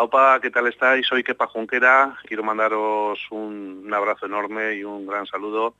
[0.00, 1.06] Aupa, ¿qué tal estáis?
[1.06, 2.16] Soy Kepa Junquera.
[2.24, 5.74] Quiero mandaros un, abrazo enorme y un gran saludo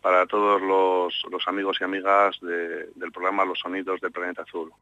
[0.00, 4.72] para todos los, amigos y amigas del programa Los Sonidos del Planeta Azul.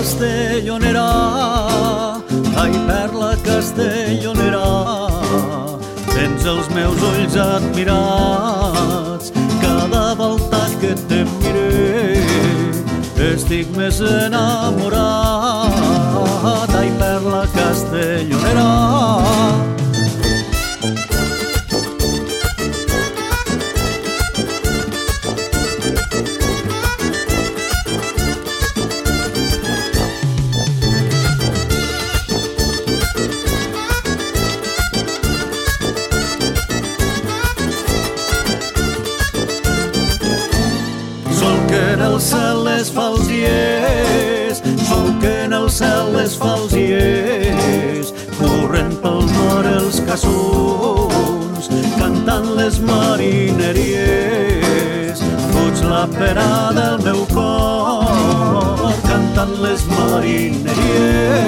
[0.00, 1.10] Castellonera,
[2.56, 4.66] ai perla castellonera,
[6.06, 12.24] tens els meus ulls admirats, cada volta que te mire,
[13.30, 14.98] estic més enamorat,
[16.74, 18.70] ai perla castellonera.
[50.10, 53.98] Cassons, cantant les marineries.
[55.50, 61.40] Fuig la pera del meu cor, cantant les marineries.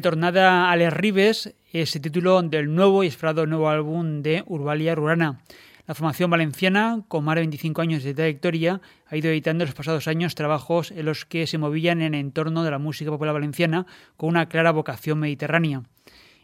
[0.00, 4.42] De Tornada a Les Ribes es el título del nuevo y esperado nuevo álbum de
[4.46, 5.42] Urbalia Rurana.
[5.86, 9.74] La formación valenciana, con más de 25 años de trayectoria, ha ido editando en los
[9.74, 13.34] pasados años trabajos en los que se movían en el entorno de la música popular
[13.34, 13.84] valenciana
[14.16, 15.82] con una clara vocación mediterránea.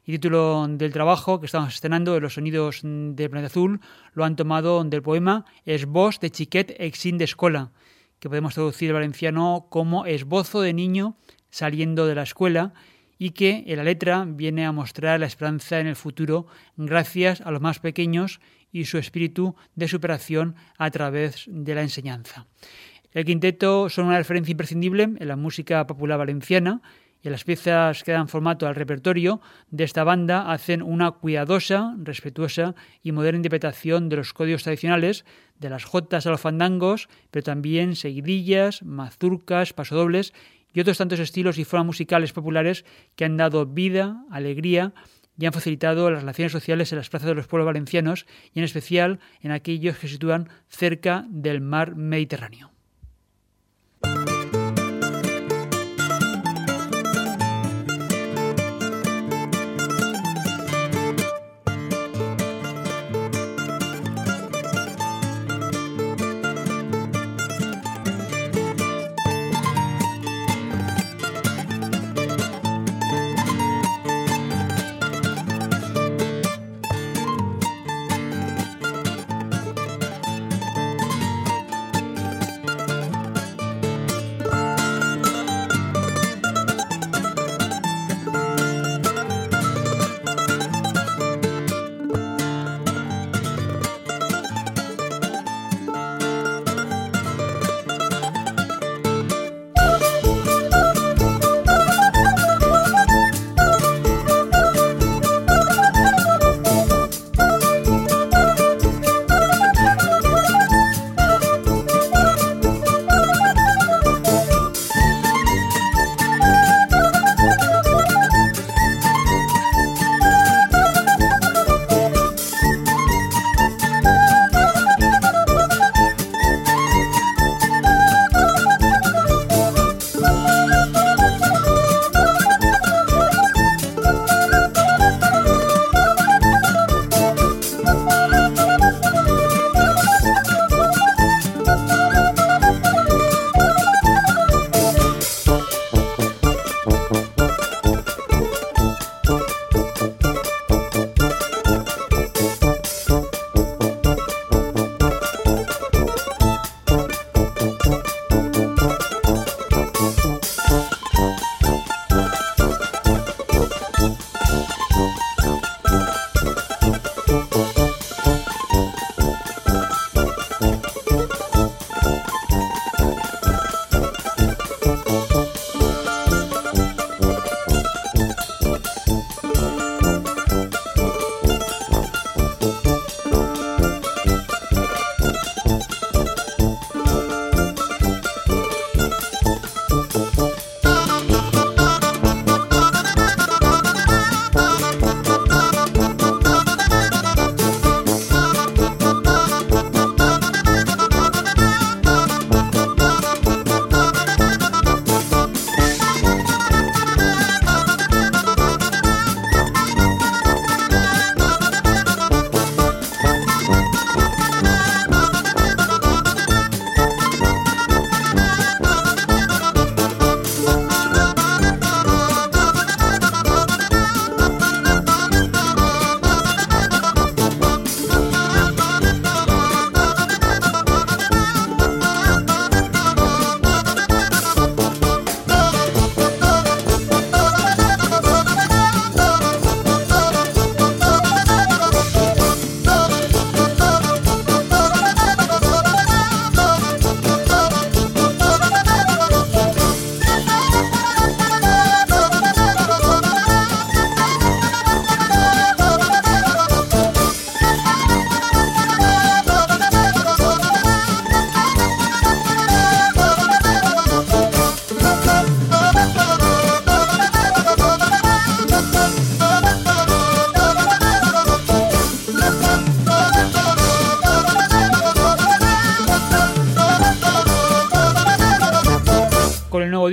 [0.05, 3.81] El título del trabajo que estamos estrenando, Los sonidos de Planeta Azul,
[4.12, 7.70] lo han tomado del poema Esbos de Chiquet Exin de Escola,
[8.19, 11.17] que podemos traducir al valenciano como esbozo de niño
[11.49, 12.75] saliendo de la escuela
[13.18, 16.46] y que en la letra viene a mostrar la esperanza en el futuro
[16.76, 18.40] gracias a los más pequeños
[18.72, 22.46] y su espíritu de superación a través de la enseñanza.
[23.12, 26.82] El quinteto son una referencia imprescindible en la música popular valenciana
[27.22, 29.40] y las piezas que dan formato al repertorio
[29.70, 35.24] de esta banda hacen una cuidadosa, respetuosa y moderna interpretación de los códigos tradicionales,
[35.58, 40.34] de las jotas a los fandangos, pero también seguidillas, mazurcas, pasodobles
[40.76, 42.84] y otros tantos estilos y formas musicales populares
[43.17, 44.93] que han dado vida, alegría
[45.38, 48.64] y han facilitado las relaciones sociales en las plazas de los pueblos valencianos y en
[48.67, 52.75] especial en aquellos que se sitúan cerca del mar Mediterráneo.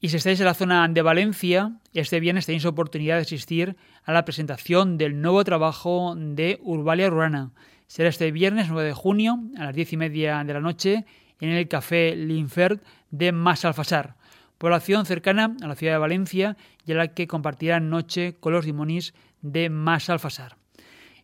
[0.00, 4.12] Y si estáis en la zona de Valencia, este viernes tenéis oportunidad de asistir a
[4.12, 7.52] la presentación del nuevo trabajo de Urbalia Rurana.
[7.86, 11.04] Será este viernes 9 de junio a las 10 y media de la noche
[11.40, 14.18] en el Café Linfert de Alfasar
[14.58, 18.64] población cercana a la ciudad de Valencia y a la que compartirán noche con los
[18.64, 20.56] dimonis de Mas Alfasar.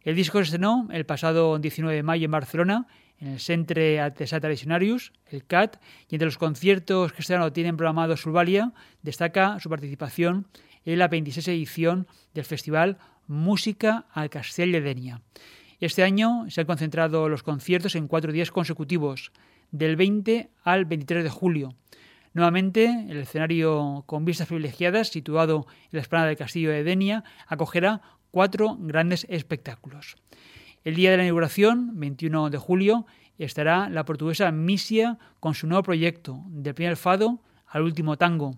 [0.03, 2.87] El disco se estrenó el pasado 19 de mayo en Barcelona,
[3.19, 7.77] en el Centre Artesà Tradicionarius, el CAT, y entre los conciertos que este año tienen
[7.77, 8.73] programados Survalia,
[9.03, 10.47] destaca su participación
[10.85, 15.23] en la 26 edición del Festival Música al Castell de Denia.
[15.81, 19.33] Este año se han concentrado los conciertos en cuatro días consecutivos,
[19.71, 21.75] del 20 al 23 de julio.
[22.35, 28.03] Nuevamente, el escenario con vistas privilegiadas, situado en la esplanada del Castillo de Denia, acogerá
[28.33, 30.17] cuatro grandes espectáculos.
[30.83, 33.07] El día de la inauguración, 21 de julio,
[33.39, 38.57] estará la portuguesa Misia con su nuevo proyecto, del primer fado al último tango.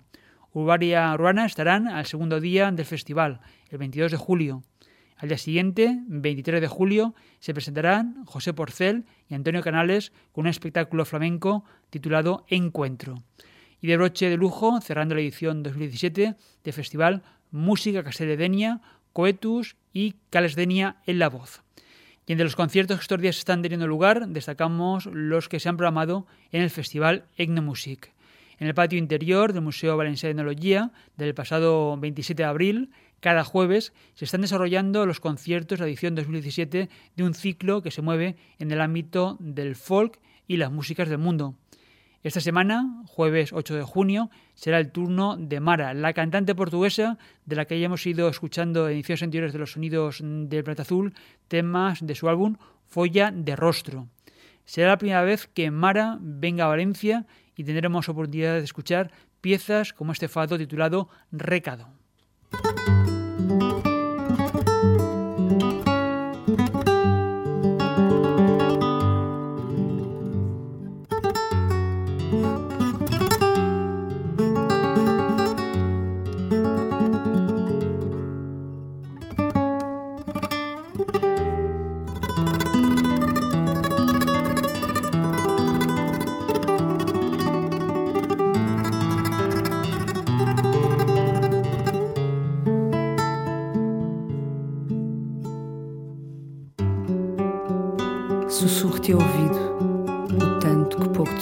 [0.53, 4.63] Urbaria Ruana estarán al segundo día del festival, el 22 de julio.
[5.19, 10.49] Al día siguiente, 23 de julio, se presentarán José Porcel y Antonio Canales con un
[10.49, 13.23] espectáculo flamenco titulado Encuentro.
[13.87, 18.81] De broche de lujo, cerrando la edición 2017 del Festival Música Castelledenia,
[19.13, 21.63] Coetus y Calesdenia en la voz.
[22.27, 25.77] Y entre los conciertos que estos días están teniendo lugar, destacamos los que se han
[25.77, 28.13] programado en el Festival Etnomusic.
[28.59, 32.91] En el patio interior del Museo Valenciano de Etnología, del pasado 27 de abril,
[33.21, 37.93] cada jueves se están desarrollando los conciertos de la edición 2017 de un ciclo que
[37.93, 41.55] se mueve en el ámbito del folk y las músicas del mundo.
[42.27, 47.55] Esta semana, jueves 8 de junio, será el turno de Mara, la cantante portuguesa de
[47.55, 51.15] la que ya hemos ido escuchando en ediciones anteriores de los sonidos del Planeta Azul
[51.47, 52.57] temas de su álbum
[52.89, 54.09] Folla de Rostro.
[54.65, 59.93] Será la primera vez que Mara venga a Valencia y tendremos oportunidad de escuchar piezas
[59.93, 61.87] como este fado titulado Recado.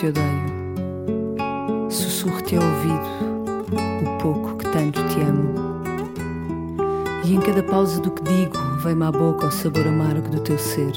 [0.04, 1.90] Te odeio.
[1.90, 3.06] Sussurro-te ao ouvido
[4.02, 5.54] o pouco que tanto te amo.
[7.24, 10.58] E em cada pausa do que digo, vem-me à boca o sabor amargo do teu
[10.58, 10.92] ser,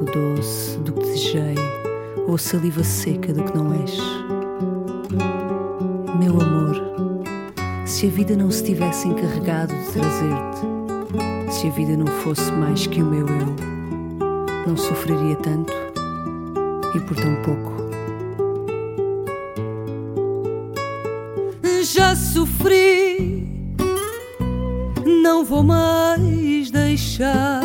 [0.00, 1.54] o doce do que desejei,
[2.26, 3.96] ou a saliva seca do que não és.
[6.18, 6.82] Meu amor,
[7.84, 12.86] se a vida não se tivesse encarregado de trazer-te, se a vida não fosse mais
[12.86, 13.56] que o meu eu
[14.66, 15.72] não sofreria tanto
[16.92, 17.75] e por tão pouco.
[22.36, 23.48] Sofri,
[25.22, 27.62] não vou mais deixar.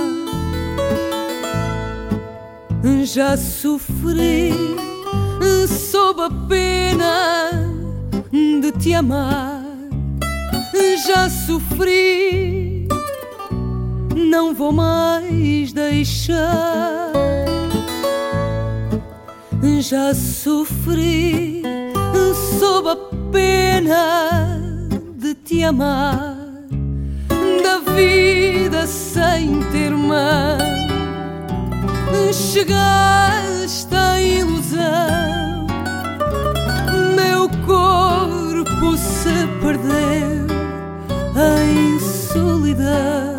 [3.03, 4.53] Já sofri,
[5.67, 7.51] sob a pena
[8.31, 9.61] de te amar.
[11.05, 12.87] Já sofri
[14.15, 17.11] não vou mais deixar.
[19.81, 21.61] Já sofri
[22.57, 22.95] sob a
[23.31, 24.60] pena
[25.51, 26.37] te amar,
[27.61, 30.57] da vida sem ter mão.
[32.31, 35.67] Chegaste à ilusão,
[37.17, 40.47] meu corpo se perdeu
[41.35, 43.30] em solidão.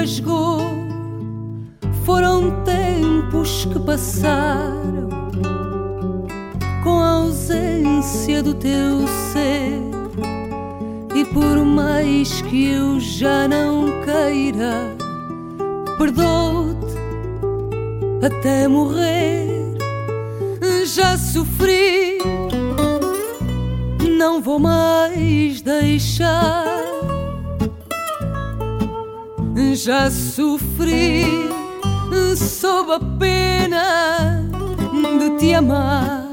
[0.00, 0.60] rasgou.
[2.04, 5.10] Foram tempos que passaram
[6.82, 9.78] com a ausência do teu ser.
[11.14, 14.96] E por mais que eu já não queira,
[15.98, 16.96] perdoo-te
[18.24, 19.48] até morrer.
[20.86, 22.18] Já sofri,
[24.18, 26.79] não vou mais deixar
[32.36, 34.42] sob a pena
[35.18, 36.26] de te amar.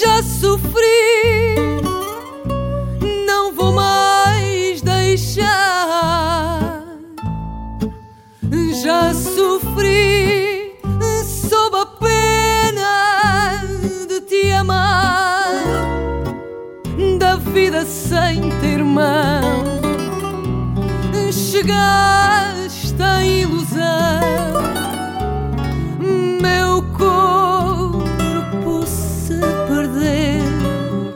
[0.00, 1.54] Já sofri,
[3.26, 5.42] não vou mais deixar.
[8.82, 10.78] Já sofri
[11.24, 13.62] sob a pena
[14.08, 15.52] de te amar,
[17.18, 18.71] da vida sem ter.
[21.62, 24.52] Chegaste a ilusão,
[26.42, 29.38] meu corpo se
[29.68, 31.14] perdeu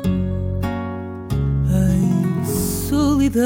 [1.69, 3.43] em solidão.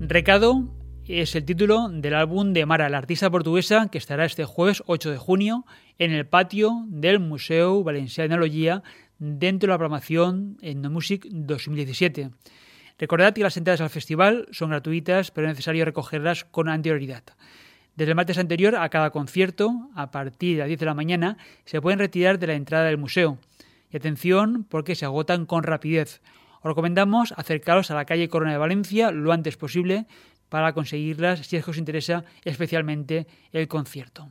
[0.00, 0.72] Recado
[1.06, 5.10] es el título del álbum de Mara, la artista portuguesa que estará este jueves 8
[5.10, 5.66] de junio
[5.98, 8.82] en el patio del Museo Valencià d'Enologia
[9.18, 12.30] dentro de la programación Etnomusic 2017.
[12.98, 17.24] Recordad que las entradas al festival son gratuitas, pero es necesario recogerlas con anterioridad.
[17.96, 21.36] Desde el martes anterior a cada concierto, a partir de las 10 de la mañana,
[21.64, 23.38] se pueden retirar de la entrada del museo.
[23.90, 26.22] Y atención porque se agotan con rapidez.
[26.60, 30.06] Os recomendamos acercaros a la calle Corona de Valencia lo antes posible
[30.48, 34.30] para conseguirlas si es que os interesa especialmente el concierto.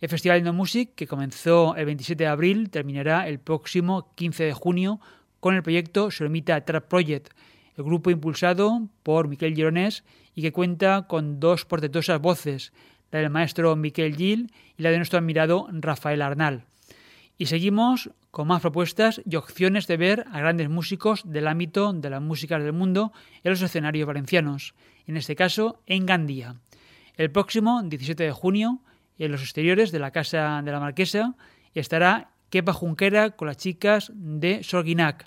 [0.00, 4.52] El Festival de Music, que comenzó el 27 de abril, terminará el próximo 15 de
[4.54, 5.00] junio
[5.40, 7.34] con el proyecto Solomita Trap Project,
[7.80, 12.72] el grupo impulsado por Miquel Gironés y que cuenta con dos portentosas voces,
[13.10, 16.66] la del maestro Miquel Gil y la de nuestro admirado Rafael Arnal.
[17.38, 22.10] Y seguimos con más propuestas y opciones de ver a grandes músicos del ámbito de
[22.10, 24.74] las músicas del mundo en los escenarios valencianos,
[25.06, 26.56] en este caso en Gandía.
[27.16, 28.80] El próximo 17 de junio,
[29.18, 31.34] en los exteriores de la Casa de la Marquesa,
[31.74, 35.26] estará Kepa Junquera con las chicas de Sorguinac.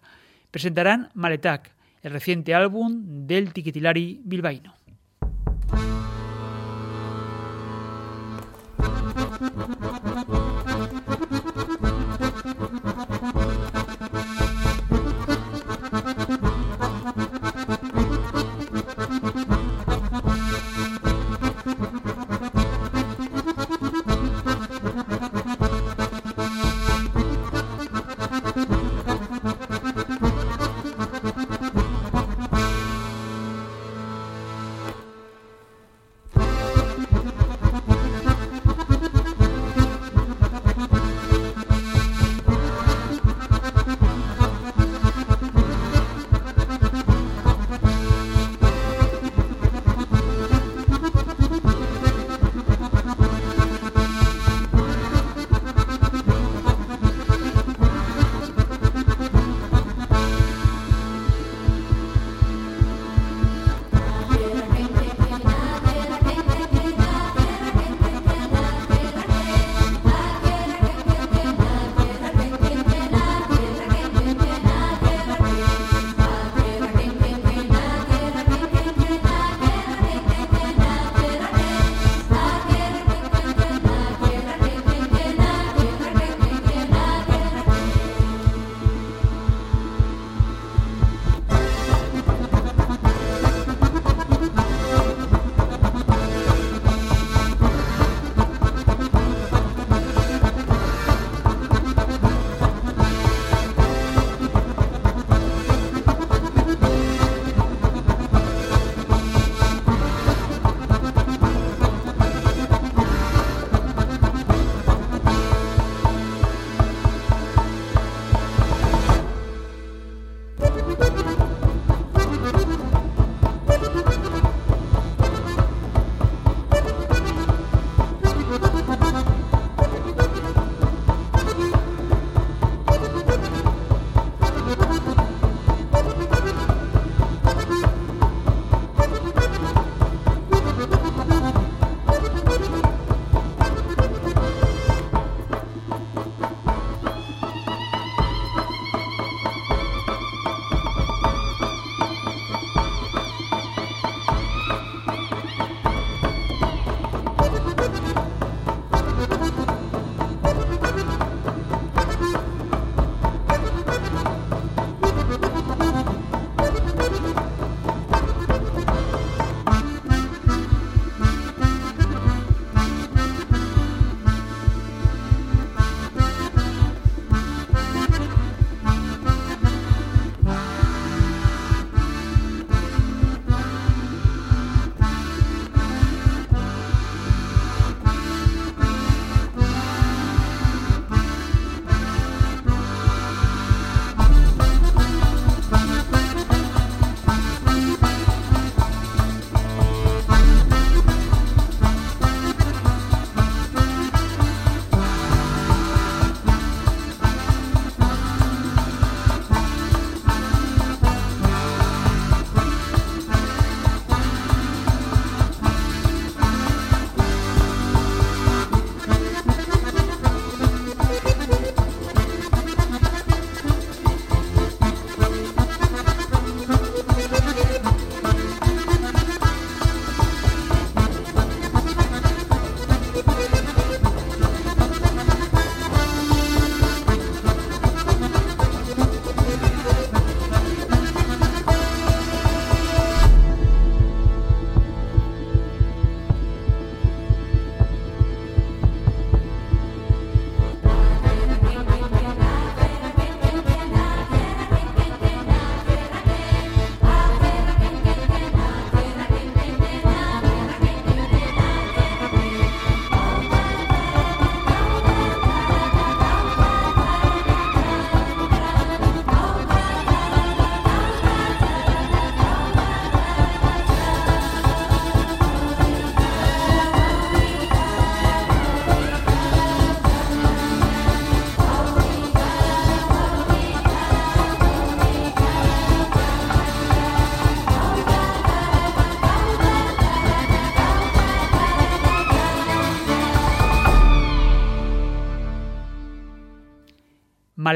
[0.51, 4.75] Presentarán Maletac, el reciente álbum del Tiquitilari bilbaíno.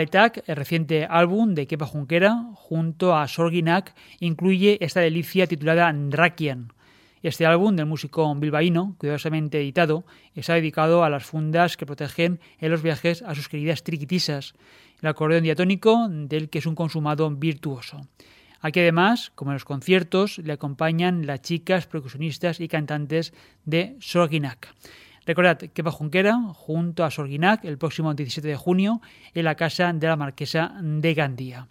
[0.02, 6.74] El reciente álbum de Kepa Junquera, junto a Sorginak, incluye esta delicia titulada Rakian.
[7.24, 10.06] Este álbum del músico bilbaíno, cuidadosamente editado,
[10.36, 14.54] está dedicado a las fundas que protegen en los viajes a sus queridas triquitisas,
[15.02, 18.08] el acordeón diatónico del que es un consumado virtuoso.
[18.62, 23.34] Aquí además, como en los conciertos, le acompañan las chicas percusionistas y cantantes
[23.66, 24.74] de Sorginak.
[25.28, 29.02] Recordad que va Junquera junto a Sorguinac el próximo 17 de junio
[29.34, 31.68] en la casa de la Marquesa de Gandía.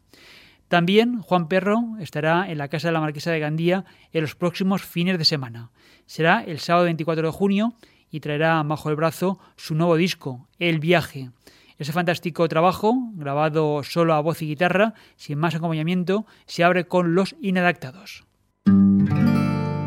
[0.69, 4.83] También Juan Perro estará en la casa de la Marquesa de Gandía en los próximos
[4.83, 5.71] fines de semana.
[6.05, 7.73] Será el sábado 24 de junio
[8.11, 11.31] y traerá bajo el brazo su nuevo disco, El Viaje.
[11.79, 17.15] Ese fantástico trabajo, grabado solo a voz y guitarra, sin más acompañamiento, se abre con
[17.15, 18.27] Los Inadaptados.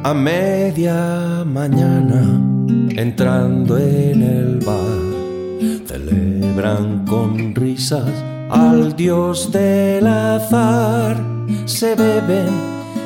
[0.04, 2.49] A media mañana
[3.00, 8.12] entrando en el bar, celebran con risas
[8.50, 11.16] al dios del azar,
[11.64, 12.50] se beben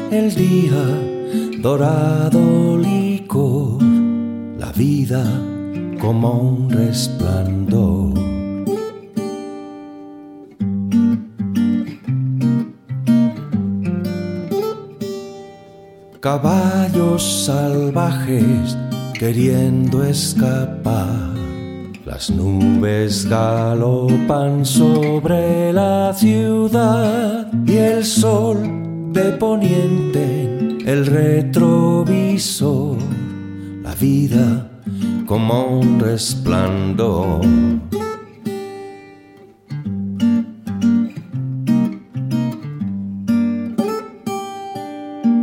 [0.09, 0.83] el día
[1.59, 3.83] dorado licor,
[4.57, 5.23] la vida
[6.01, 8.13] como un resplandor.
[16.19, 18.75] Caballos salvajes
[19.13, 21.33] queriendo escapar.
[22.05, 28.57] Las nubes galopan sobre la ciudad y el sol
[29.13, 30.43] de poniente
[30.85, 32.97] el retrovisor.
[33.83, 34.69] La vida
[35.25, 37.41] como un resplandor.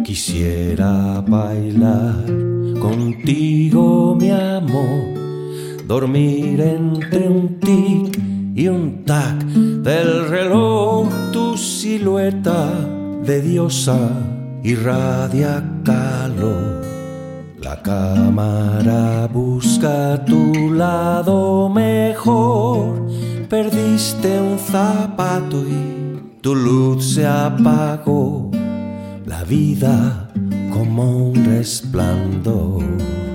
[0.04, 2.39] Quisiera bailar
[2.80, 5.14] contigo, mi amor,
[5.86, 8.18] dormir entre un tic
[8.54, 12.70] y un tac del reloj, tu silueta
[13.24, 13.98] de diosa
[14.64, 16.80] irradia calor.
[17.62, 23.06] La cámara busca tu lado mejor,
[23.48, 28.50] perdiste un zapato y tu luz se apagó.
[29.26, 30.19] La vida
[30.80, 33.29] como un resplandor.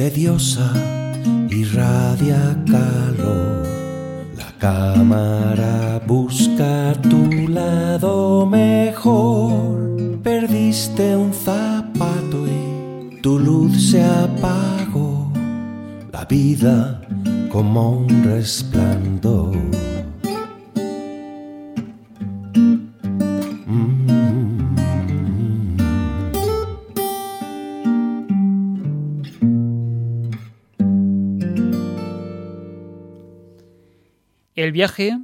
[0.00, 0.72] de diosa
[1.50, 3.66] irradia calor.
[4.34, 10.18] La cámara busca tu lado mejor.
[10.22, 15.30] Perdiste un zapato y tu luz se apagó.
[16.10, 17.02] La vida
[17.50, 19.89] como un resplandor.
[34.70, 35.18] El viaje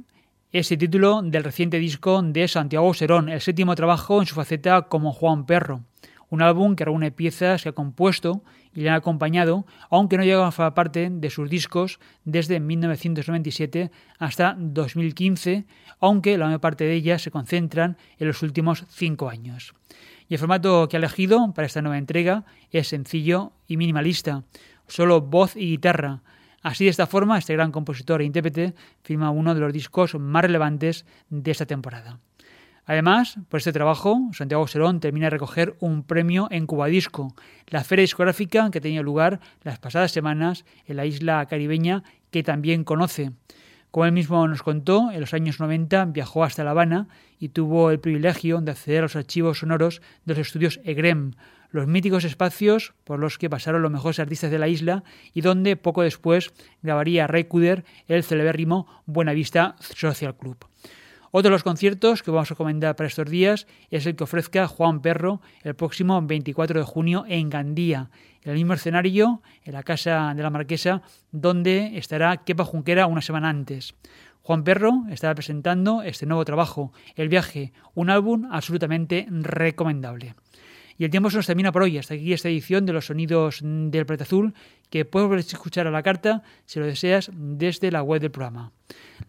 [0.51, 4.81] es el título del reciente disco de Santiago Serón, el séptimo trabajo en su faceta
[4.81, 5.85] como Juan Perro.
[6.29, 10.45] Un álbum que reúne piezas que ha compuesto y le han acompañado, aunque no llega
[10.45, 15.65] a formar parte de sus discos desde 1997 hasta 2015,
[16.01, 19.75] aunque la mayor parte de ellas se concentran en los últimos cinco años.
[20.27, 24.43] Y el formato que ha elegido para esta nueva entrega es sencillo y minimalista,
[24.87, 26.21] solo voz y guitarra,
[26.61, 30.43] Así, de esta forma, este gran compositor e intérprete firma uno de los discos más
[30.43, 32.19] relevantes de esta temporada.
[32.85, 37.35] Además, por este trabajo, Santiago Serón termina de recoger un premio en Cuba Disco,
[37.67, 42.85] la feria discográfica que tenía lugar las pasadas semanas en la isla caribeña que también
[42.85, 43.33] conoce.
[43.91, 47.91] Como él mismo nos contó, en los años 90 viajó hasta La Habana y tuvo
[47.91, 51.33] el privilegio de acceder a los archivos sonoros de los estudios EGREM,
[51.71, 55.03] los míticos espacios por los que pasaron los mejores artistas de la isla
[55.33, 60.57] y donde poco después grabaría Ray Kuder el celebérrimo Buenavista Social Club.
[61.31, 64.67] Otro de los conciertos que vamos a recomendar para estos días es el que ofrezca
[64.67, 68.09] Juan Perro el próximo 24 de junio en Gandía,
[68.43, 71.01] en el mismo escenario, en la Casa de la Marquesa,
[71.31, 73.93] donde estará Kepa Junquera una semana antes.
[74.41, 80.35] Juan Perro estará presentando este nuevo trabajo, El viaje, un álbum absolutamente recomendable.
[80.97, 81.97] Y el tiempo se nos termina por hoy.
[81.97, 84.53] Hasta aquí esta edición de los sonidos del Planeta Azul,
[84.89, 88.71] que puedes escuchar a la carta, si lo deseas, desde la web del programa.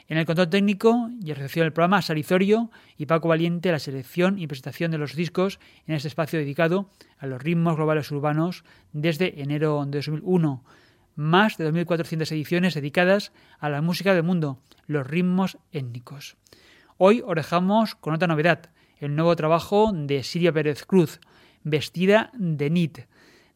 [0.10, 4.48] En el control técnico y recepción del programa, Salizorio y Paco Valiente, la selección y
[4.48, 9.86] presentación de los discos en este espacio dedicado a los ritmos globales urbanos desde enero
[9.86, 10.64] de 2001.
[11.16, 16.38] Más de 2.400 ediciones dedicadas a la música del mundo, los ritmos étnicos.
[16.98, 21.20] Hoy orejamos con otra novedad, el nuevo trabajo de Siria Pérez Cruz,
[21.64, 23.00] Vestida de Nit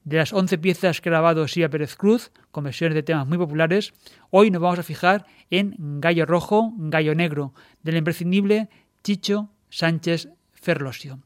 [0.03, 3.37] de las 11 piezas que ha grabado Sia Pérez Cruz, con versiones de temas muy
[3.37, 3.93] populares,
[4.29, 8.69] hoy nos vamos a fijar en Gallo Rojo, Gallo Negro, del imprescindible
[9.03, 11.19] Chicho Sánchez Ferlosio.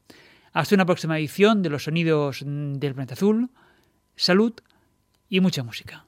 [0.52, 3.50] Hasta una próxima edición de los sonidos del planeta azul.
[4.14, 4.54] Salud
[5.28, 6.05] y mucha música.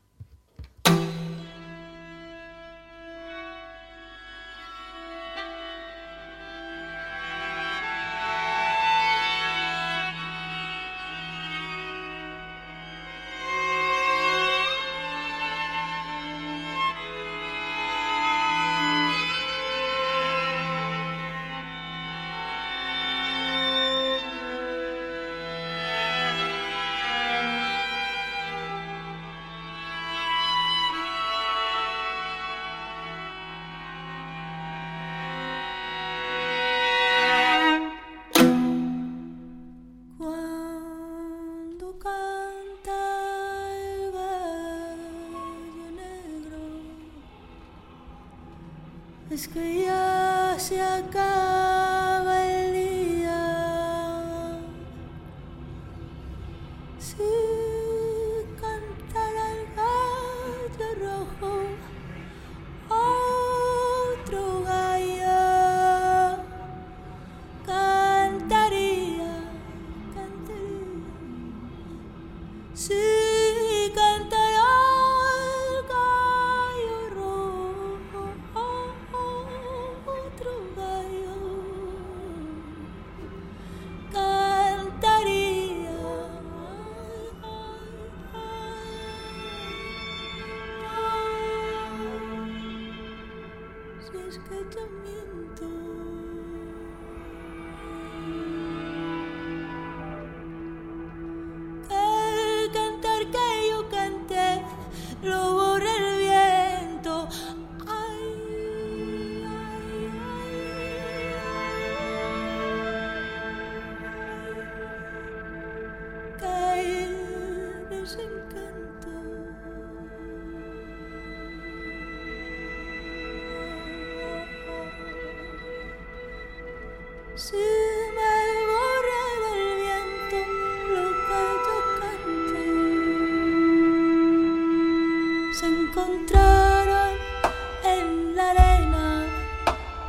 [57.00, 57.58] Si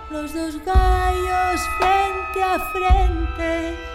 [0.10, 3.88] los dos gallos frente a frente.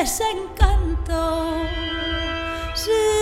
[0.00, 1.66] Desencanto.
[2.74, 3.19] Si